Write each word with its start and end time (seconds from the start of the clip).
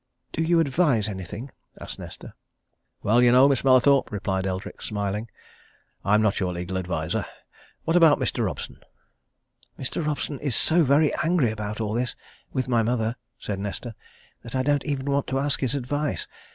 "Do 0.33 0.41
you 0.41 0.59
advise 0.59 1.07
anything?" 1.07 1.51
asked 1.79 1.99
Nesta. 1.99 2.33
"Well, 3.03 3.21
you 3.21 3.31
know, 3.31 3.47
Miss 3.47 3.63
Mallathorpe," 3.63 4.11
replied 4.11 4.47
Eldrick, 4.47 4.81
smiling. 4.81 5.29
"I'm 6.03 6.23
not 6.23 6.39
your 6.39 6.51
legal 6.53 6.79
adviser. 6.79 7.23
What 7.85 7.95
about 7.95 8.17
Mr. 8.17 8.43
Robson?" 8.43 8.79
"Mr. 9.77 10.03
Robson 10.03 10.39
is 10.39 10.55
so 10.55 10.83
very 10.83 11.13
angry 11.23 11.51
about 11.51 11.79
all 11.79 11.93
this 11.93 12.15
with 12.51 12.67
my 12.67 12.81
mother," 12.81 13.15
said 13.37 13.59
Nesta, 13.59 13.93
"that 14.41 14.55
I 14.55 14.63
don't 14.63 14.83
even 14.85 15.05
want 15.05 15.27
to 15.27 15.37
ask 15.39 15.59
his 15.59 15.75
advice. 15.75 16.25